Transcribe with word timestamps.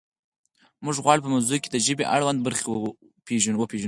موږ 0.83 0.95
غواړو 1.03 1.23
په 1.23 1.31
مغزو 1.33 1.57
کې 1.63 1.69
د 1.71 1.77
ژبې 1.85 2.05
اړوند 2.15 2.39
برخې 2.45 2.67
وپیژنو 2.71 3.59